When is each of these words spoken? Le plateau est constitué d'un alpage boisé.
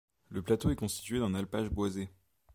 Le 0.29 0.41
plateau 0.41 0.71
est 0.71 0.75
constitué 0.75 1.19
d'un 1.19 1.35
alpage 1.35 1.69
boisé. 1.69 2.09